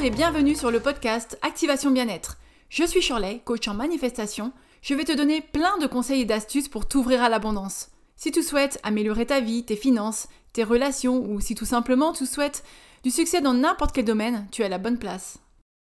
Et 0.00 0.10
bienvenue 0.10 0.54
sur 0.54 0.70
le 0.70 0.78
podcast 0.78 1.36
Activation 1.42 1.90
Bien-être. 1.90 2.38
Je 2.68 2.84
suis 2.84 3.02
Shirley, 3.02 3.40
coach 3.44 3.66
en 3.66 3.74
manifestation. 3.74 4.52
Je 4.80 4.94
vais 4.94 5.04
te 5.04 5.12
donner 5.12 5.40
plein 5.40 5.76
de 5.78 5.88
conseils 5.88 6.20
et 6.20 6.24
d'astuces 6.24 6.68
pour 6.68 6.86
t'ouvrir 6.86 7.20
à 7.20 7.28
l'abondance. 7.28 7.90
Si 8.14 8.30
tu 8.30 8.44
souhaites 8.44 8.78
améliorer 8.84 9.26
ta 9.26 9.40
vie, 9.40 9.64
tes 9.64 9.74
finances, 9.74 10.28
tes 10.52 10.62
relations 10.62 11.18
ou 11.18 11.40
si 11.40 11.56
tout 11.56 11.64
simplement 11.64 12.12
tu 12.12 12.26
souhaites 12.26 12.62
du 13.02 13.10
succès 13.10 13.40
dans 13.40 13.54
n'importe 13.54 13.92
quel 13.92 14.04
domaine, 14.04 14.46
tu 14.52 14.62
es 14.62 14.66
à 14.66 14.68
la 14.68 14.78
bonne 14.78 15.00
place. 15.00 15.38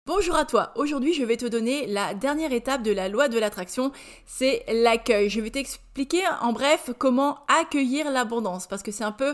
Bonjour 0.06 0.36
à 0.36 0.46
toi, 0.46 0.72
aujourd'hui 0.76 1.14
je 1.14 1.24
vais 1.24 1.38
te 1.38 1.48
donner 1.48 1.88
la 1.88 2.14
dernière 2.14 2.54
étape 2.54 2.84
de 2.84 2.92
la 2.92 3.10
loi 3.10 3.28
de 3.28 3.40
l'attraction, 3.40 3.92
c'est 4.28 4.64
l'accueil. 4.72 5.32
Je 5.32 5.42
vais 5.42 5.50
t'expliquer 5.50 6.22
en 6.42 6.54
bref 6.54 6.92
comment 7.00 7.40
accueillir 7.48 8.12
l'abondance, 8.12 8.68
parce 8.68 8.84
que 8.84 8.92
c'est 8.92 9.04
un 9.04 9.12
peu 9.12 9.34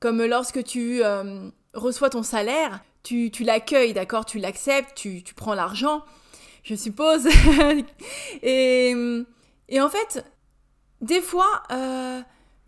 comme 0.00 0.24
lorsque 0.24 0.64
tu 0.64 1.04
euh, 1.04 1.50
reçois 1.74 2.08
ton 2.08 2.22
salaire, 2.22 2.80
tu, 3.02 3.30
l'accueilles, 3.44 3.92
d'accord 3.92 4.24
Tu 4.24 4.38
l'acceptes, 4.38 4.94
tu, 4.94 5.22
prends 5.34 5.54
l'argent, 5.54 6.04
je 6.62 6.74
suppose. 6.74 7.26
et, 8.42 8.94
en 9.78 9.88
fait, 9.88 10.24
des 11.00 11.20
fois, 11.20 11.62
euh, 11.72 12.20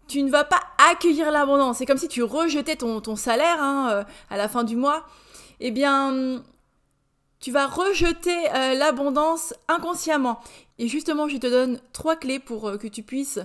tu 0.08 0.22
ne 0.22 0.30
vas 0.30 0.44
pas 0.44 0.60
accueillir 0.90 1.30
l'abondance. 1.30 1.78
C'est 1.78 1.86
comme 1.86 1.98
si 1.98 2.08
tu 2.08 2.22
rejetais 2.22 2.76
ton, 2.76 3.00
ton 3.00 3.16
salaire 3.16 3.62
hein, 3.62 3.88
euh, 3.90 4.04
à 4.30 4.36
la 4.36 4.48
fin 4.48 4.64
du 4.64 4.76
mois. 4.76 5.04
Eh 5.60 5.70
bien, 5.70 6.42
tu 7.38 7.52
vas 7.52 7.66
rejeter 7.66 8.50
euh, 8.54 8.74
l'abondance 8.74 9.54
inconsciemment. 9.68 10.40
Et 10.78 10.88
justement, 10.88 11.28
je 11.28 11.36
te 11.36 11.46
donne 11.46 11.80
trois 11.92 12.16
clés 12.16 12.38
pour 12.38 12.78
que 12.78 12.88
tu 12.88 13.02
puisses 13.02 13.40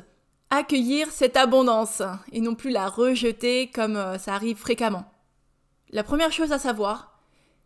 accueillir 0.49 1.11
cette 1.11 1.35
abondance 1.35 2.01
et 2.31 2.39
non 2.39 2.55
plus 2.55 2.69
la 2.69 2.87
rejeter 2.87 3.67
comme 3.67 4.17
ça 4.17 4.33
arrive 4.33 4.57
fréquemment. 4.57 5.05
La 5.91 6.03
première 6.03 6.31
chose 6.31 6.51
à 6.51 6.59
savoir 6.59 7.19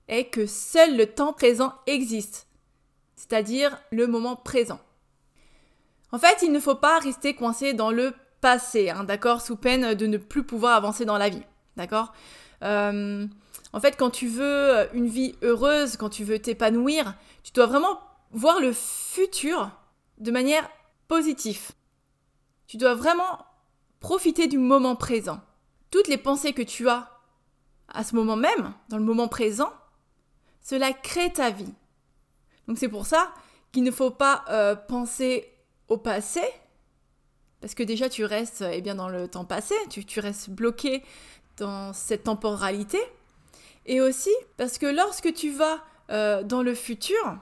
est 0.07 0.25
que 0.25 0.45
seul 0.45 0.97
le 0.97 1.07
temps 1.07 1.33
présent 1.33 1.73
existe, 1.87 2.47
c'est-à-dire 3.15 3.79
le 3.91 4.07
moment 4.07 4.35
présent. 4.35 4.79
En 6.11 6.19
fait, 6.19 6.39
il 6.41 6.51
ne 6.51 6.59
faut 6.59 6.75
pas 6.75 6.99
rester 6.99 7.33
coincé 7.33 7.73
dans 7.73 7.91
le 7.91 8.13
passé, 8.41 8.89
hein, 8.89 9.03
d'accord, 9.03 9.41
sous 9.41 9.55
peine 9.55 9.93
de 9.93 10.07
ne 10.07 10.17
plus 10.17 10.43
pouvoir 10.43 10.75
avancer 10.75 11.05
dans 11.05 11.17
la 11.17 11.29
vie, 11.29 11.43
d'accord? 11.77 12.13
En 13.73 13.79
fait, 13.79 13.95
quand 13.97 14.09
tu 14.09 14.27
veux 14.27 14.77
euh, 14.77 14.85
une 14.93 15.07
vie 15.07 15.35
heureuse, 15.41 15.95
quand 15.97 16.09
tu 16.09 16.23
veux 16.23 16.39
t'épanouir, 16.39 17.15
tu 17.43 17.51
dois 17.53 17.67
vraiment 17.67 17.99
voir 18.31 18.59
le 18.59 18.73
futur 18.73 19.71
de 20.17 20.31
manière 20.31 20.69
positive. 21.07 21.71
Tu 22.67 22.77
dois 22.77 22.95
vraiment 22.95 23.45
profiter 23.99 24.47
du 24.47 24.57
moment 24.57 24.95
présent. 24.95 25.39
Toutes 25.89 26.07
les 26.07 26.17
pensées 26.17 26.53
que 26.53 26.61
tu 26.61 26.89
as 26.89 27.10
à 27.87 28.03
ce 28.03 28.15
moment 28.15 28.35
même, 28.35 28.73
dans 28.89 28.97
le 28.97 29.03
moment 29.03 29.27
présent, 29.27 29.71
cela 30.61 30.93
crée 30.93 31.31
ta 31.31 31.49
vie. 31.49 31.73
Donc 32.67 32.77
c'est 32.77 32.89
pour 32.89 33.05
ça 33.05 33.33
qu'il 33.71 33.83
ne 33.83 33.91
faut 33.91 34.11
pas 34.11 34.45
euh, 34.49 34.75
penser 34.75 35.51
au 35.87 35.97
passé, 35.97 36.41
parce 37.59 37.75
que 37.75 37.83
déjà 37.83 38.09
tu 38.09 38.25
restes 38.25 38.63
eh 38.71 38.81
bien, 38.81 38.95
dans 38.95 39.09
le 39.09 39.27
temps 39.27 39.45
passé, 39.45 39.75
tu, 39.89 40.19
restes 40.19 40.49
bloqué 40.49 41.03
dans 41.57 41.93
cette 41.93 42.23
temporalité. 42.23 42.99
Et 43.85 43.99
aussi 43.99 44.31
parce 44.57 44.77
que 44.77 44.85
lorsque 44.85 45.33
tu 45.33 45.51
vas 45.51 45.79
euh, 46.11 46.43
dans 46.43 46.61
le 46.61 46.73
futur, 46.75 47.37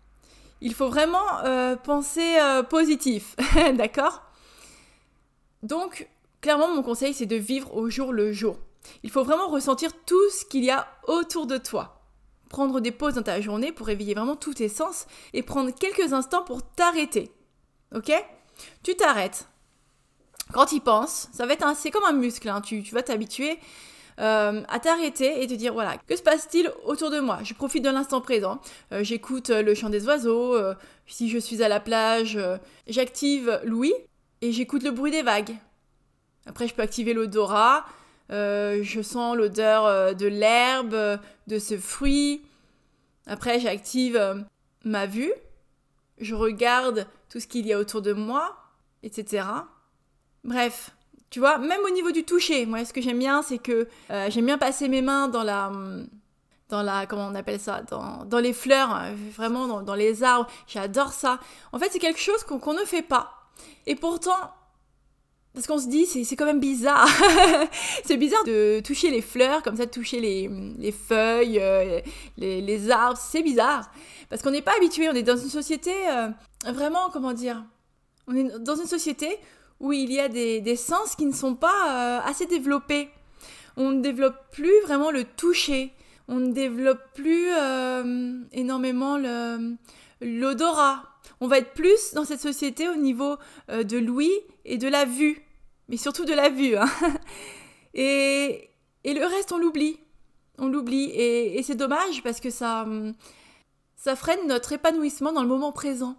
il 0.61 0.73
faut 0.73 0.89
vraiment 0.89 1.39
euh, 1.45 1.75
penser 1.75 2.37
positif, 2.69 3.35
d'accord? 3.75 4.23
Donc, 5.63 6.07
clairement, 6.41 6.73
mon 6.73 6.83
conseil, 6.83 7.13
c'est 7.13 7.25
de 7.25 7.35
vivre 7.35 7.75
au 7.75 7.89
jour 7.89 8.13
le 8.13 8.31
jour. 8.31 8.57
Il 9.03 9.11
faut 9.11 9.23
vraiment 9.23 9.47
ressentir 9.47 9.91
tout 10.05 10.29
ce 10.29 10.45
qu'il 10.45 10.63
y 10.63 10.71
a 10.71 10.87
autour 11.07 11.47
de 11.47 11.57
toi. 11.57 12.01
Prendre 12.49 12.79
des 12.79 12.91
pauses 12.91 13.15
dans 13.15 13.21
ta 13.21 13.41
journée 13.41 13.71
pour 13.71 13.87
réveiller 13.87 14.13
vraiment 14.13 14.35
tous 14.35 14.55
tes 14.55 14.69
sens 14.69 15.05
et 15.33 15.43
prendre 15.43 15.71
quelques 15.71 16.13
instants 16.13 16.43
pour 16.43 16.63
t'arrêter. 16.63 17.31
Ok? 17.95 18.11
Tu 18.83 18.95
t'arrêtes. 18.95 19.47
Quand 20.51 20.65
tu 20.65 20.75
y 20.75 20.79
penses, 20.79 21.27
ça 21.31 21.45
va 21.45 21.53
être 21.53 21.65
c'est 21.75 21.91
comme 21.91 22.03
un 22.03 22.13
muscle, 22.13 22.49
hein. 22.49 22.61
tu, 22.61 22.81
vas 22.91 23.03
t'habituer 23.03 23.59
euh, 24.19 24.63
à 24.67 24.79
t'arrêter 24.79 25.43
et 25.43 25.47
te 25.47 25.53
dire 25.53 25.73
voilà, 25.73 25.97
que 25.97 26.15
se 26.15 26.23
passe-t-il 26.23 26.71
autour 26.85 27.11
de 27.11 27.19
moi? 27.19 27.39
Je 27.43 27.53
profite 27.53 27.83
de 27.83 27.89
l'instant 27.89 28.19
présent. 28.19 28.59
Euh, 28.91 29.03
j'écoute 29.03 29.51
euh, 29.51 29.61
le 29.61 29.75
chant 29.75 29.89
des 29.89 30.05
oiseaux. 30.07 30.57
si 31.05 31.29
je 31.29 31.37
suis 31.37 31.61
à 31.61 31.67
la 31.67 31.79
plage, 31.79 32.39
j'active 32.87 33.61
l'ouïe 33.63 33.93
et 34.41 34.51
j'écoute 34.51 34.83
le 34.83 34.91
bruit 34.91 35.11
des 35.11 35.21
vagues. 35.21 35.55
Après, 36.47 36.67
je 36.67 36.73
peux 36.73 36.81
activer 36.81 37.13
l'odorat. 37.13 37.85
Je 38.29 39.01
sens 39.01 39.35
l'odeur 39.35 40.15
de 40.15 40.27
l'herbe, 40.27 41.19
de 41.47 41.59
ce 41.59 41.77
fruit. 41.77 42.41
Après, 43.25 43.59
j'active 43.59 44.45
ma 44.83 45.05
vue. 45.05 45.33
Je 46.19 46.35
regarde 46.35 47.07
tout 47.29 47.39
ce 47.39 47.47
qu'il 47.47 47.65
y 47.65 47.73
a 47.73 47.79
autour 47.79 48.01
de 48.01 48.13
moi, 48.13 48.57
etc. 49.03 49.45
Bref, 50.43 50.91
tu 51.29 51.39
vois, 51.39 51.57
même 51.59 51.81
au 51.85 51.89
niveau 51.91 52.11
du 52.11 52.23
toucher, 52.23 52.65
moi 52.65 52.83
ce 52.85 52.93
que 52.93 53.01
j'aime 53.01 53.19
bien, 53.19 53.41
c'est 53.41 53.59
que 53.59 53.87
euh, 54.09 54.29
j'aime 54.29 54.45
bien 54.45 54.57
passer 54.57 54.87
mes 54.87 55.01
mains 55.01 55.27
dans 55.27 55.43
la 55.43 55.71
dans 56.69 56.83
la 56.83 57.07
comment 57.07 57.27
on 57.27 57.35
appelle 57.35 57.59
ça 57.59 57.81
dans, 57.81 58.39
les 58.39 58.53
fleurs 58.53 58.95
euh, 58.95 59.15
vraiment 59.35 59.81
dans 59.81 59.95
les 59.95 60.21
arbres 60.21 60.47
j'adore 60.67 61.13
ça 61.13 61.39
en 61.71 61.79
fait 61.79 61.89
c'est 61.91 61.97
quelque 61.97 62.19
chose 62.19 62.43
qu'on 62.43 62.73
ne 62.75 62.85
fait 62.85 63.01
pas 63.01 63.49
et 63.87 63.95
pourtant 63.95 64.37
parce 65.53 65.67
qu'on 65.67 65.79
se 65.79 65.87
dit 65.87 66.05
c'est 66.05 66.35
quand 66.35 66.45
même 66.45 66.59
bizarre 66.59 67.09
c'est 68.05 68.17
bizarre 68.17 68.43
de 68.45 68.81
toucher 68.81 69.09
les 69.09 69.21
fleurs 69.21 69.63
comme 69.63 69.75
ça 69.75 69.85
de 69.85 69.91
toucher 69.91 70.19
les, 70.19 70.49
les 70.77 70.91
feuilles 70.91 71.59
euh, 71.59 72.01
les, 72.37 72.61
les, 72.61 72.91
arbres 72.91 73.19
c'est 73.19 73.41
bizarre 73.41 73.91
parce 74.29 74.41
qu'on 74.41 74.51
n'est 74.51 74.61
pas 74.61 74.75
habitué 74.77 75.09
on 75.09 75.13
est 75.13 75.23
dans 75.23 75.37
une 75.37 75.49
société 75.49 75.91
vraiment 76.65 77.09
comment 77.11 77.33
dire 77.33 77.63
on 78.27 78.35
est 78.35 78.59
dans 78.59 78.75
une 78.75 78.87
société 78.87 79.39
où 79.79 79.93
il 79.93 80.11
y 80.11 80.19
a 80.19 80.29
des, 80.29 80.75
sens 80.75 81.15
qui 81.15 81.25
ne 81.25 81.33
sont 81.33 81.55
pas 81.55 82.19
euh, 82.19 82.29
assez 82.29 82.45
développés. 82.45 83.09
On 83.77 83.91
ne 83.91 84.01
développe 84.01 84.35
plus 84.51 84.81
vraiment 84.83 85.11
le 85.11 85.23
toucher. 85.23 85.93
On 86.27 86.35
ne 86.35 86.51
développe 86.51 87.01
plus 87.13 87.47
euh, 87.51 88.39
énormément 88.51 89.17
l'odorat. 90.21 91.03
On 91.41 91.47
va 91.47 91.59
être 91.59 91.73
plus 91.73 92.13
dans 92.13 92.25
cette 92.25 92.41
société 92.41 92.89
au 92.89 92.95
niveau 92.95 93.37
euh, 93.69 93.83
de 93.83 93.97
l'ouïe 93.97 94.39
et 94.65 94.77
de 94.77 94.87
la 94.87 95.05
vue. 95.05 95.41
Mais 95.87 95.97
surtout 95.97 96.25
de 96.25 96.33
la 96.33 96.49
vue. 96.49 96.75
Hein. 96.75 96.89
Et, 97.93 98.69
le 99.05 99.25
reste, 99.25 99.51
on 99.51 99.57
l'oublie. 99.57 99.99
On 100.57 100.67
l'oublie. 100.67 101.05
Et, 101.05 101.57
et 101.57 101.63
c'est 101.63 101.75
dommage 101.75 102.21
parce 102.21 102.39
que 102.39 102.49
ça, 102.49 102.85
ça 103.95 104.15
freine 104.15 104.47
notre 104.47 104.71
épanouissement 104.73 105.33
dans 105.33 105.41
le 105.41 105.47
moment 105.47 105.71
présent. 105.71 106.15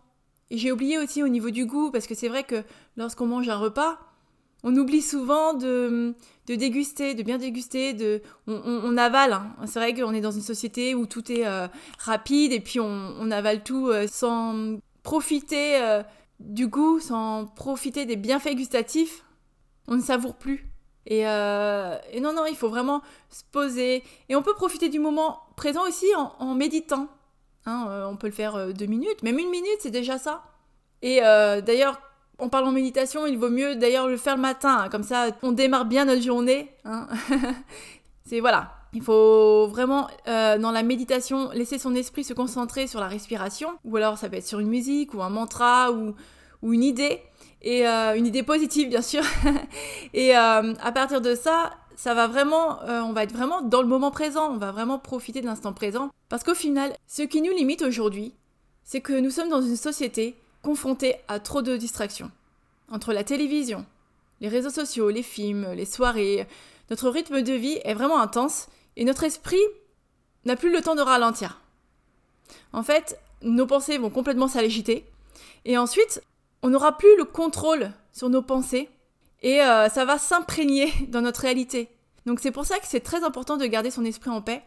Et 0.51 0.59
j'ai 0.59 0.73
oublié 0.73 0.99
aussi 0.99 1.23
au 1.23 1.29
niveau 1.29 1.51
du 1.51 1.65
goût, 1.65 1.91
parce 1.91 2.07
que 2.07 2.15
c'est 2.15 2.29
vrai 2.29 2.45
que 2.45 2.63
lorsqu'on 2.97 3.27
mange 3.27 3.49
un 3.49 3.57
repas, 3.57 3.99
on 4.63 4.77
oublie 4.77 5.01
souvent 5.01 5.55
de, 5.55 6.15
de 6.47 6.55
déguster, 6.55 7.15
de 7.15 7.23
bien 7.23 7.39
déguster, 7.39 7.95
de, 7.95 8.21
on, 8.47 8.97
avale. 8.97 9.33
Hein. 9.33 9.55
C'est 9.67 9.79
vrai 9.79 9.95
qu'on 9.95 10.13
est 10.13 10.21
dans 10.21 10.31
une 10.31 10.43
société 10.43 10.95
où 10.95 11.07
tout 11.07 11.31
est 11.33 11.47
euh, 11.47 11.69
rapide 11.99 12.53
et 12.53 12.61
puis 12.61 12.81
on, 12.81 13.31
avale 13.31 13.63
tout 13.63 13.89
euh, 13.89 14.07
sans 14.07 14.79
profiter 15.03 15.81
euh, 15.83 16.03
du 16.39 16.69
goût, 16.69 17.01
sans 17.01 17.47
profiter 17.47 18.07
des 18.07 18.17
bienfaits 18.17 18.55
gustatifs. 18.55 19.25
On 19.89 19.97
ne 19.97 20.03
savoure 20.03 20.37
plus. 20.37 20.67
Et, 21.07 21.21
et, 21.21 22.21
non, 22.21 22.33
non, 22.33 22.47
il 22.47 22.55
faut 22.55 22.69
vraiment 22.69 23.03
se 23.31 23.43
poser. 23.51 24.05
Et 24.29 24.37
on 24.37 24.43
peut 24.43 24.55
profiter 24.55 24.89
du 24.89 25.01
moment 25.01 25.41
présent 25.57 25.83
aussi 25.83 26.07
en 26.15 26.55
méditant. 26.55 27.09
Hein, 27.67 27.87
euh, 27.91 28.07
on 28.07 28.17
peut 28.17 28.27
le 28.27 28.33
faire 28.33 28.57
euh, 28.57 28.73
deux 28.73 28.87
minutes, 28.87 29.23
même 29.23 29.39
une 29.39 29.51
minute, 29.51 29.79
c'est 29.81 29.91
déjà 29.91 30.19
ça. 30.19 30.43
Et 31.03 31.21
euh, 31.23 31.61
d'ailleurs, 31.61 32.01
en 32.39 32.49
parlant 32.49 32.73
méditation, 32.73 33.27
il 33.27 33.39
vaut 33.39 33.51
mieux 33.51 33.77
d'ailleurs 33.77 34.09
le 34.09 34.17
faire 34.17 34.37
le 34.37 34.43
matin, 34.43 34.89
comme 34.91 35.03
ça 35.03 35.29
on 35.43 35.53
démarre 35.53 35.85
bien 35.85 36.07
notre 36.07 36.23
journée. 36.23 36.75
Hein. 36.85 37.07
c'est 38.25 38.41
voilà, 38.41 38.73
il 38.93 39.03
faut 39.03 39.67
vraiment 39.69 40.09
dans 40.27 40.73
la 40.73 40.83
méditation 40.83 41.51
laisser 41.51 41.79
son 41.79 41.95
esprit 41.95 42.25
se 42.25 42.35
concentrer 42.35 42.87
sur 42.87 43.01
la 43.01 43.09
respiration, 43.09 43.71
ou 43.85 43.97
alors 43.97 44.19
ça 44.19 44.29
peut 44.29 44.37
être 44.37 44.47
sur 44.47 44.61
une 44.61 44.69
musique 44.69 45.15
ou 45.15 45.23
un 45.23 45.31
mantra 45.31 45.93
ou, 45.93 46.15
une 46.63 46.83
idée, 46.83 47.21
et 47.63 47.87
une 47.87 48.27
idée 48.27 48.43
positive 48.43 48.89
bien 48.89 49.03
sûr. 49.03 49.23
et 50.15 50.35
à 50.35 50.93
partir 50.93 51.21
de 51.21 51.35
ça, 51.35 51.71
ça 52.01 52.15
va 52.15 52.27
vraiment, 52.27 52.81
euh, 52.85 53.03
on 53.03 53.13
va 53.13 53.25
être 53.25 53.35
vraiment 53.35 53.61
dans 53.61 53.83
le 53.83 53.87
moment 53.87 54.11
présent, 54.11 54.51
on 54.51 54.57
va 54.57 54.73
vraiment 54.73 54.99
profiter 54.99 55.43
de 55.43 55.47
l'instant 55.47 55.75
présent. 55.75 56.09
Parce 56.31 56.43
qu'au 56.43 56.55
final, 56.55 56.95
ce 57.07 57.21
qui 57.21 57.43
nous 57.43 57.53
limite 57.53 57.83
aujourd'hui, 57.83 58.33
c'est 58.85 59.03
que 59.03 59.13
nous 59.13 59.29
sommes 59.29 59.51
dans 59.51 59.61
une 59.61 59.77
société 59.77 60.35
confrontée 60.63 61.17
à 61.29 61.41
trop 61.41 61.61
de 61.61 61.77
distractions. 61.77 62.31
Entre 62.91 63.13
la 63.13 63.23
télévision, 63.23 63.85
les 64.41 64.49
réseaux 64.49 64.71
sociaux, 64.71 65.11
les 65.11 65.23
films, 65.23 65.73
les 65.75 65.85
soirées, 65.85 66.49
notre 66.89 67.11
rythme 67.11 67.43
de 67.43 67.53
vie 67.53 67.79
est 67.85 67.93
vraiment 67.93 68.19
intense 68.19 68.69
et 68.97 69.05
notre 69.05 69.25
esprit 69.25 69.59
n'a 70.45 70.57
plus 70.57 70.73
le 70.73 70.81
temps 70.81 70.95
de 70.95 71.03
ralentir. 71.03 71.61
En 72.73 72.83
fait, 72.83 73.19
nos 73.43 73.67
pensées 73.67 73.99
vont 73.99 74.11
complètement 74.11 74.49
s'allégiter 74.49 75.05
et 75.65 75.79
ensuite, 75.79 76.23
on 76.63 76.71
n'aura 76.71 76.97
plus 76.97 77.17
le 77.17 77.25
contrôle 77.25 77.93
sur 78.13 78.29
nos 78.29 78.43
pensées 78.43 78.89
et 79.43 79.63
euh, 79.63 79.89
ça 79.89 80.05
va 80.05 80.19
s'imprégner 80.19 80.93
dans 81.09 81.23
notre 81.23 81.41
réalité. 81.41 81.89
Donc 82.27 82.41
c'est 82.41 82.51
pour 82.51 82.67
ça 82.67 82.79
que 82.79 82.87
c'est 82.87 83.01
très 83.01 83.25
important 83.25 83.57
de 83.57 83.67
garder 83.67 83.91
son 83.91 84.05
esprit 84.05 84.31
en 84.31 84.43
paix 84.43 84.63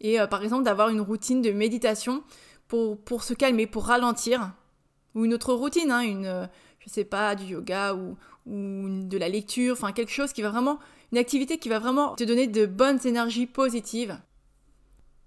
Et 0.00 0.18
par 0.30 0.42
exemple 0.42 0.64
d'avoir 0.64 0.88
une 0.88 1.00
routine 1.00 1.42
de 1.42 1.50
méditation 1.50 2.22
pour, 2.68 2.98
pour 2.98 3.22
se 3.22 3.34
calmer, 3.34 3.66
pour 3.66 3.86
ralentir. 3.86 4.52
Ou 5.14 5.24
une 5.24 5.34
autre 5.34 5.52
routine, 5.52 5.90
hein, 5.90 6.00
une, 6.00 6.48
je 6.80 6.90
sais 6.90 7.04
pas, 7.04 7.34
du 7.34 7.44
yoga 7.44 7.94
ou, 7.94 8.16
ou 8.46 8.88
de 9.04 9.18
la 9.18 9.28
lecture, 9.28 9.72
enfin 9.72 9.92
quelque 9.92 10.12
chose 10.12 10.32
qui 10.32 10.42
va 10.42 10.50
vraiment, 10.50 10.78
une 11.12 11.18
activité 11.18 11.58
qui 11.58 11.68
va 11.68 11.78
vraiment 11.78 12.14
te 12.14 12.24
donner 12.24 12.46
de 12.46 12.66
bonnes 12.66 13.00
énergies 13.04 13.46
positives. 13.46 14.18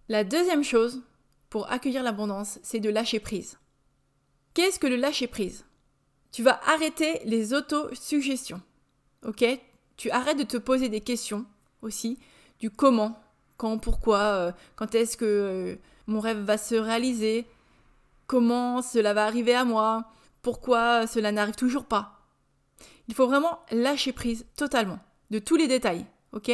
La 0.07 0.23
deuxième 0.23 0.63
chose 0.63 1.01
pour 1.49 1.71
accueillir 1.71 2.03
l'abondance, 2.03 2.59
c'est 2.63 2.79
de 2.79 2.89
lâcher 2.89 3.19
prise. 3.19 3.57
Qu'est-ce 4.53 4.79
que 4.79 4.87
le 4.87 4.95
lâcher 4.95 5.27
prise? 5.27 5.65
Tu 6.31 6.43
vas 6.43 6.59
arrêter 6.65 7.21
les 7.25 7.53
auto-suggestions. 7.53 8.61
Ok? 9.25 9.45
Tu 9.97 10.11
arrêtes 10.11 10.37
de 10.37 10.43
te 10.43 10.57
poser 10.57 10.89
des 10.89 11.01
questions 11.01 11.45
aussi, 11.81 12.19
du 12.59 12.69
comment, 12.69 13.19
quand, 13.57 13.77
pourquoi, 13.77 14.19
euh, 14.19 14.51
quand 14.75 14.95
est-ce 14.95 15.17
que 15.17 15.25
euh, 15.25 15.75
mon 16.07 16.19
rêve 16.19 16.39
va 16.39 16.57
se 16.57 16.75
réaliser, 16.75 17.45
comment 18.27 18.81
cela 18.81 19.13
va 19.13 19.25
arriver 19.25 19.53
à 19.53 19.65
moi, 19.65 20.05
pourquoi 20.41 21.07
cela 21.07 21.31
n'arrive 21.31 21.55
toujours 21.55 21.85
pas? 21.85 22.19
Il 23.07 23.13
faut 23.13 23.27
vraiment 23.27 23.59
lâcher 23.71 24.13
prise 24.13 24.45
totalement, 24.55 24.99
de 25.29 25.39
tous 25.39 25.55
les 25.55 25.67
détails, 25.67 26.05
ok? 26.31 26.51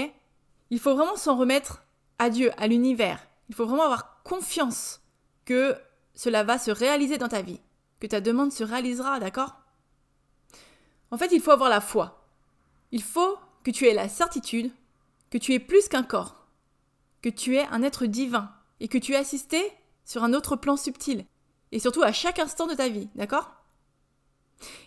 Il 0.69 0.79
faut 0.79 0.95
vraiment 0.95 1.15
s'en 1.15 1.37
remettre 1.37 1.83
à 2.19 2.29
Dieu, 2.29 2.51
à 2.57 2.67
l'univers. 2.67 3.25
Il 3.49 3.55
faut 3.55 3.65
vraiment 3.65 3.83
avoir 3.83 4.23
confiance 4.23 5.01
que 5.45 5.75
cela 6.13 6.43
va 6.43 6.57
se 6.57 6.71
réaliser 6.71 7.17
dans 7.17 7.27
ta 7.27 7.41
vie, 7.41 7.61
que 7.99 8.07
ta 8.07 8.21
demande 8.21 8.51
se 8.51 8.63
réalisera, 8.63 9.19
d'accord? 9.19 9.55
En 11.11 11.17
fait, 11.17 11.31
il 11.31 11.41
faut 11.41 11.51
avoir 11.51 11.69
la 11.69 11.81
foi. 11.81 12.27
Il 12.91 13.03
faut 13.03 13.37
que 13.63 13.71
tu 13.71 13.85
aies 13.87 13.93
la 13.93 14.09
certitude 14.09 14.71
que 15.29 15.37
tu 15.37 15.53
es 15.53 15.59
plus 15.59 15.87
qu'un 15.87 16.03
corps, 16.03 16.47
que 17.21 17.29
tu 17.29 17.55
es 17.55 17.65
un 17.67 17.83
être 17.83 18.05
divin 18.05 18.51
et 18.79 18.87
que 18.87 18.97
tu 18.97 19.13
es 19.13 19.17
assisté 19.17 19.61
sur 20.05 20.23
un 20.23 20.33
autre 20.33 20.55
plan 20.55 20.77
subtil, 20.77 21.25
et 21.71 21.79
surtout 21.79 22.03
à 22.03 22.11
chaque 22.11 22.39
instant 22.39 22.67
de 22.67 22.75
ta 22.75 22.89
vie, 22.89 23.09
d'accord? 23.15 23.51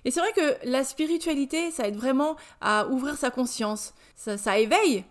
Et 0.04 0.10
c'est 0.10 0.20
vrai 0.20 0.32
que 0.32 0.56
la 0.64 0.84
spiritualité, 0.84 1.70
ça 1.70 1.86
aide 1.86 1.96
vraiment 1.96 2.36
à 2.60 2.86
ouvrir 2.88 3.16
sa 3.16 3.30
conscience, 3.30 3.94
ça, 4.14 4.58
éveille, 4.58 5.04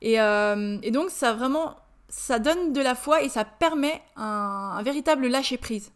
et, 0.00 0.20
euh, 0.20 0.78
et 0.82 0.90
donc 0.90 1.10
ça 1.10 1.32
vraiment 1.32 1.76
ça 2.08 2.38
donne 2.38 2.72
de 2.72 2.80
la 2.80 2.94
foi 2.94 3.22
et 3.22 3.28
ça 3.28 3.44
permet 3.44 4.02
un, 4.16 4.80
véritable 4.82 5.26
lâcher 5.26 5.58
prise. 5.58 5.92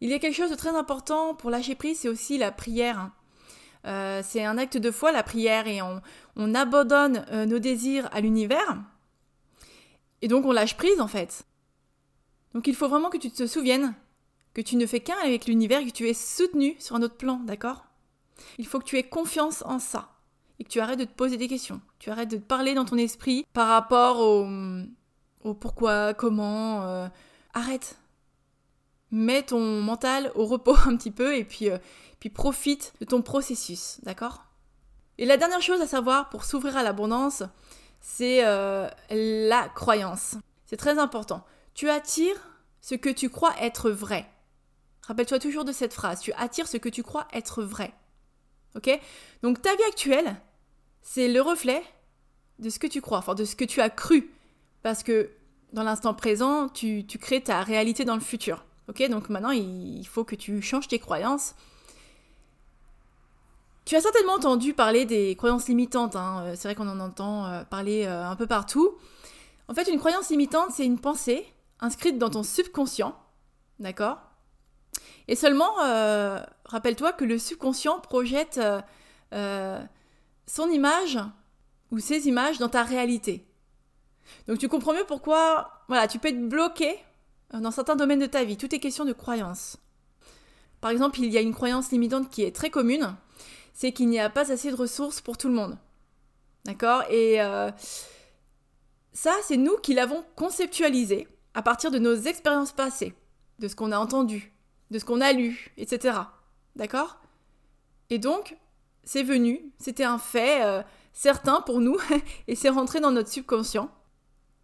Il 0.00 0.10
y 0.10 0.14
a 0.14 0.18
quelque 0.18 0.34
chose 0.34 0.50
de 0.50 0.56
très 0.56 0.74
important 0.74 1.34
pour 1.34 1.50
lâcher 1.50 1.74
prise, 1.74 2.00
c'est 2.00 2.08
aussi 2.08 2.38
la 2.38 2.50
prière. 2.50 3.10
Euh, 3.86 4.22
c'est 4.24 4.44
un 4.44 4.58
acte 4.58 4.76
de 4.76 4.90
foi, 4.90 5.12
la 5.12 5.22
prière, 5.22 5.66
et 5.66 5.80
on, 5.82 6.54
abandonne 6.54 7.24
euh, 7.30 7.46
nos 7.46 7.58
désirs 7.58 8.08
à 8.12 8.20
l'univers. 8.20 8.78
Et 10.22 10.28
donc 10.28 10.44
on 10.44 10.52
lâche 10.52 10.76
prise 10.76 11.00
en 11.00 11.08
fait. 11.08 11.44
Donc 12.54 12.66
il 12.66 12.74
faut 12.74 12.88
vraiment 12.88 13.10
que 13.10 13.18
tu 13.18 13.30
te 13.30 13.46
souviennes 13.46 13.94
que 14.54 14.60
tu 14.60 14.76
ne 14.76 14.86
fais 14.86 15.00
qu'un 15.00 15.18
avec 15.22 15.46
l'univers, 15.46 15.84
que 15.84 15.90
tu 15.90 16.08
es 16.08 16.14
soutenu 16.14 16.76
sur 16.78 16.96
un 16.96 17.02
autre 17.02 17.16
plan, 17.16 17.40
d'accord? 17.44 17.86
Il 18.58 18.66
faut 18.66 18.78
que 18.78 18.84
tu 18.84 18.98
aies 18.98 19.08
confiance 19.08 19.62
en 19.66 19.78
ça 19.78 20.10
et 20.58 20.64
que 20.64 20.68
tu 20.68 20.80
arrêtes 20.80 20.98
de 20.98 21.04
te 21.04 21.14
poser 21.14 21.36
des 21.36 21.48
questions. 21.48 21.80
Tu 21.98 22.10
arrêtes 22.10 22.30
de 22.30 22.36
parler 22.36 22.74
dans 22.74 22.84
ton 22.84 22.96
esprit 22.96 23.46
par 23.52 23.68
rapport 23.68 24.20
au, 24.20 24.46
au 25.44 25.54
pourquoi, 25.54 26.14
comment. 26.14 26.82
Euh, 26.82 27.08
arrête. 27.54 27.98
Mets 29.10 29.42
ton 29.42 29.82
mental 29.82 30.32
au 30.34 30.46
repos 30.46 30.76
un 30.86 30.96
petit 30.96 31.10
peu 31.10 31.36
et 31.36 31.44
puis, 31.44 31.70
euh, 31.70 31.78
puis 32.18 32.30
profite 32.30 32.94
de 33.00 33.04
ton 33.04 33.22
processus, 33.22 33.98
d'accord? 34.02 34.44
Et 35.18 35.26
la 35.26 35.36
dernière 35.36 35.60
chose 35.60 35.80
à 35.80 35.86
savoir 35.86 36.30
pour 36.30 36.44
s'ouvrir 36.44 36.76
à 36.76 36.82
l'abondance, 36.82 37.42
c'est 38.00 38.44
euh, 38.44 38.88
la 39.10 39.68
croyance. 39.68 40.36
C'est 40.66 40.78
très 40.78 40.98
important. 40.98 41.44
Tu 41.74 41.90
attires 41.90 42.48
ce 42.80 42.94
que 42.94 43.10
tu 43.10 43.28
crois 43.28 43.54
être 43.60 43.90
vrai. 43.90 44.31
Rappelle-toi 45.02 45.38
toujours 45.38 45.64
de 45.64 45.72
cette 45.72 45.92
phrase. 45.92 46.20
Tu 46.20 46.32
attires 46.34 46.68
ce 46.68 46.76
que 46.76 46.88
tu 46.88 47.02
crois 47.02 47.26
être 47.32 47.62
vrai. 47.62 47.92
Ok? 48.76 48.88
Donc 49.42 49.60
ta 49.60 49.74
vie 49.74 49.82
actuelle, 49.88 50.36
c'est 51.02 51.28
le 51.28 51.40
reflet 51.40 51.82
de 52.58 52.70
ce 52.70 52.78
que 52.78 52.86
tu 52.86 53.00
crois, 53.00 53.18
enfin 53.18 53.34
de 53.34 53.44
ce 53.44 53.56
que 53.56 53.64
tu 53.64 53.80
as 53.80 53.90
cru 53.90 54.30
parce 54.82 55.02
que 55.02 55.30
dans 55.72 55.82
l'instant 55.82 56.14
présent, 56.14 56.68
tu, 56.68 57.04
crées 57.20 57.42
ta 57.42 57.62
réalité 57.62 58.04
dans 58.04 58.14
le 58.14 58.20
futur. 58.20 58.64
Ok, 58.88 59.02
donc 59.08 59.30
maintenant 59.30 59.50
il 59.50 60.04
faut 60.06 60.24
que 60.24 60.34
tu 60.34 60.60
changes 60.60 60.88
tes 60.88 60.98
croyances. 60.98 61.54
Tu 63.84 63.96
as 63.96 64.00
certainement 64.00 64.34
entendu 64.34 64.74
parler 64.74 65.06
des 65.06 65.34
croyances 65.34 65.68
limitantes. 65.68 66.14
Hein. 66.14 66.44
Euh, 66.44 66.54
c'est 66.56 66.68
vrai 66.68 66.74
qu'on 66.74 66.88
en 66.88 67.00
entend 67.00 67.46
euh, 67.46 67.64
parler 67.64 68.04
euh, 68.04 68.24
un 68.24 68.36
peu 68.36 68.46
partout. 68.46 68.96
En 69.66 69.74
fait, 69.74 69.90
une 69.90 69.98
croyance 69.98 70.30
limitante, 70.30 70.70
c'est 70.70 70.84
une 70.84 71.00
pensée 71.00 71.46
inscrite 71.80 72.16
dans 72.16 72.30
ton 72.30 72.44
subconscient. 72.44 73.16
D'accord? 73.80 74.18
Et 75.28 75.36
seulement, 75.36 75.74
rappelle-toi 76.64 77.12
que 77.12 77.24
le 77.24 77.38
subconscient 77.38 78.00
projette 78.00 78.60
son 80.46 80.70
image 80.70 81.18
ou 81.90 81.98
ses 81.98 82.26
images 82.28 82.58
dans 82.58 82.68
ta 82.68 82.82
réalité. 82.82 83.46
Donc 84.46 84.58
tu 84.58 84.68
comprends 84.68 84.94
mieux 84.94 85.04
pourquoi 85.06 85.84
voilà, 85.88 86.08
tu 86.08 86.18
peux 86.18 86.28
être 86.28 86.48
bloqué 86.48 86.96
euh, 87.54 87.60
dans 87.60 87.70
certains 87.70 87.96
domaines 87.96 88.20
de 88.20 88.26
ta 88.26 88.44
vie. 88.44 88.56
Tout 88.56 88.74
est 88.74 88.78
question 88.78 89.04
de 89.04 89.12
croyance. 89.12 89.76
Par 90.80 90.90
exemple, 90.90 91.20
il 91.20 91.30
y 91.30 91.38
a 91.38 91.40
une 91.40 91.54
croyance 91.54 91.90
limitante 91.92 92.30
qui 92.30 92.42
est 92.42 92.54
très 92.54 92.70
commune, 92.70 93.14
c'est 93.72 93.92
qu'il 93.92 94.08
n'y 94.08 94.18
a 94.18 94.30
pas 94.30 94.50
assez 94.50 94.70
de 94.70 94.76
ressources 94.76 95.20
pour 95.20 95.38
tout 95.38 95.48
le 95.48 95.54
monde. 95.54 95.78
D'accord? 96.64 97.04
Et 97.10 97.40
euh, 97.40 97.70
ça, 99.12 99.32
c'est 99.44 99.56
nous 99.56 99.76
qui 99.78 99.94
l'avons 99.94 100.24
conceptualisé 100.34 101.28
à 101.54 101.62
partir 101.62 101.90
de 101.90 101.98
nos 101.98 102.14
expériences 102.14 102.72
passées, 102.72 103.14
de 103.58 103.68
ce 103.68 103.76
qu'on 103.76 103.92
a 103.92 103.98
entendu, 103.98 104.52
de 104.92 104.98
ce 104.98 105.04
qu'on 105.04 105.20
a 105.20 105.32
lu, 105.32 105.72
etc. 105.78 106.18
D'accord? 106.76 107.18
Et 108.10 108.18
donc, 108.18 108.56
c'est 109.02 109.22
venu, 109.22 109.72
c'était 109.78 110.04
un 110.04 110.18
fait 110.18 110.62
euh, 110.62 110.82
certain 111.12 111.62
pour 111.62 111.80
nous, 111.80 111.96
et 112.46 112.54
c'est 112.54 112.68
rentré 112.68 113.00
dans 113.00 113.10
notre 113.10 113.30
subconscient. 113.30 113.90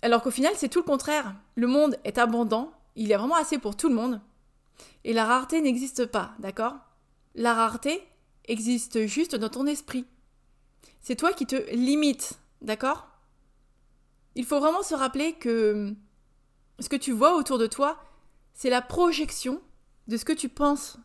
Alors 0.02 0.22
qu'au 0.22 0.30
final, 0.30 0.52
c'est 0.54 0.68
tout 0.68 0.80
le 0.80 0.84
contraire. 0.84 1.34
Le 1.56 1.66
monde 1.66 1.96
est 2.04 2.18
abondant, 2.18 2.72
il 2.94 3.08
y 3.08 3.14
a 3.14 3.18
vraiment 3.18 3.36
assez 3.36 3.58
pour 3.58 3.76
tout 3.76 3.88
le 3.88 3.94
monde. 3.94 4.20
Et 5.04 5.12
la 5.12 5.24
rareté 5.24 5.60
n'existe 5.60 6.06
pas, 6.06 6.34
d'accord? 6.38 6.76
La 7.34 7.54
rareté 7.54 8.06
existe 8.46 9.06
juste 9.06 9.34
dans 9.34 9.48
ton 9.48 9.66
esprit. 9.66 10.06
C'est 11.00 11.16
toi 11.16 11.32
qui 11.32 11.46
te 11.46 11.56
limites, 11.74 12.38
d'accord? 12.60 13.08
Il 14.34 14.44
faut 14.44 14.60
vraiment 14.60 14.82
se 14.82 14.94
rappeler 14.94 15.32
que 15.32 15.94
ce 16.78 16.88
que 16.88 16.96
tu 16.96 17.12
vois 17.12 17.34
autour 17.34 17.58
de 17.58 17.66
toi, 17.66 17.98
c'est 18.52 18.70
la 18.70 18.82
projection 18.82 19.60
de 20.08 20.16
ce 20.16 20.24
que 20.24 20.32
tu 20.32 20.48
penses. 20.48 20.98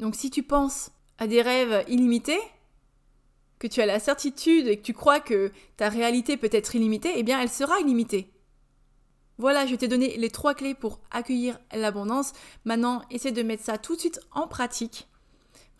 Donc 0.00 0.16
si 0.16 0.30
tu 0.30 0.42
penses 0.42 0.90
à 1.18 1.26
des 1.26 1.42
rêves 1.42 1.84
illimités, 1.88 2.40
que 3.58 3.66
tu 3.66 3.80
as 3.80 3.86
la 3.86 4.00
certitude 4.00 4.66
et 4.66 4.76
que 4.76 4.82
tu 4.82 4.92
crois 4.92 5.20
que 5.20 5.52
ta 5.76 5.88
réalité 5.88 6.36
peut 6.36 6.50
être 6.52 6.74
illimitée, 6.74 7.12
eh 7.16 7.22
bien 7.22 7.40
elle 7.40 7.48
sera 7.48 7.78
illimitée. 7.80 8.30
Voilà, 9.38 9.66
je 9.66 9.74
t'ai 9.74 9.88
donné 9.88 10.16
les 10.16 10.30
trois 10.30 10.54
clés 10.54 10.74
pour 10.74 11.00
accueillir 11.10 11.58
l'abondance. 11.72 12.32
Maintenant, 12.64 13.02
essaie 13.10 13.32
de 13.32 13.42
mettre 13.42 13.64
ça 13.64 13.78
tout 13.78 13.96
de 13.96 14.00
suite 14.00 14.20
en 14.32 14.46
pratique. 14.46 15.08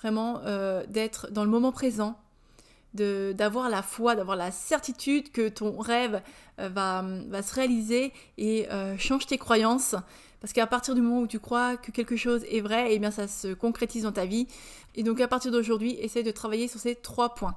Vraiment, 0.01 0.41
euh, 0.45 0.85
d'être 0.87 1.31
dans 1.31 1.45
le 1.45 1.51
moment 1.51 1.71
présent, 1.71 2.19
d'avoir 2.95 3.69
la 3.69 3.83
foi, 3.83 4.15
d'avoir 4.15 4.37
la 4.37 4.51
certitude 4.51 5.33
que 5.33 5.49
ton 5.49 5.79
rêve 5.79 6.23
euh, 6.61 6.69
va, 6.69 7.05
va, 7.29 7.43
se 7.43 7.55
réaliser 7.55 8.13
et 8.39 8.71
euh, 8.71 8.97
change 8.99 9.27
tes 9.27 9.39
croyances. 9.39 9.97
Parce 10.41 10.53
qu'à 10.53 10.67
partir 10.67 10.95
du 10.95 11.01
moment 11.01 11.21
où 11.21 11.27
tu 11.27 11.41
crois 11.41 11.77
que 11.77 11.91
quelque 11.91 12.17
chose 12.17 12.45
est 12.51 12.61
vrai, 12.61 12.89
eh 12.91 12.99
bien 12.99 13.11
ça 13.11 13.27
se 13.27 13.55
concrétise 13.55 14.03
dans 14.03 14.13
ta 14.13 14.27
vie. 14.27 14.47
Et 14.95 15.03
donc 15.03 15.21
à 15.21 15.29
partir 15.29 15.51
d'aujourd'hui, 15.51 15.97
essaie 16.01 16.23
de 16.23 16.31
travailler 16.31 16.69
sur 16.69 16.81
ces 16.81 16.95
trois 16.95 17.35
points. 17.35 17.57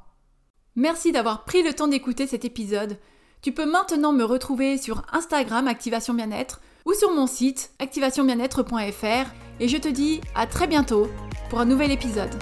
Merci 0.75 1.11
d'avoir 1.11 1.43
pris 1.43 1.63
le 1.63 1.73
temps 1.73 1.87
d'écouter 1.87 2.27
cet 2.27 2.45
épisode. 2.45 2.97
Tu 3.41 3.51
peux 3.51 3.69
maintenant 3.69 4.13
me 4.13 4.23
retrouver 4.23 4.77
sur 4.77 5.03
Instagram 5.11 5.67
Activation 5.67 6.13
Bien-être 6.13 6.61
ou 6.85 6.93
sur 6.93 7.11
mon 7.13 7.27
site 7.27 7.71
activationbienêtre.fr 7.79 9.29
et 9.59 9.67
je 9.67 9.77
te 9.77 9.87
dis 9.87 10.21
à 10.35 10.47
très 10.47 10.67
bientôt 10.67 11.07
pour 11.49 11.59
un 11.59 11.65
nouvel 11.65 11.91
épisode. 11.91 12.35